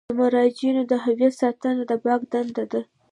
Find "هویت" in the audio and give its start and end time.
1.03-1.33